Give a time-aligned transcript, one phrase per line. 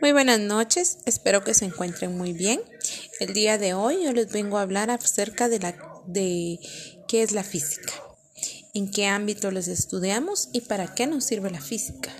[0.00, 2.62] Muy buenas noches, espero que se encuentren muy bien.
[3.20, 5.76] El día de hoy yo les vengo a hablar acerca de, la,
[6.06, 6.58] de
[7.06, 7.92] qué es la física,
[8.72, 12.10] en qué ámbito les estudiamos y para qué nos sirve la física.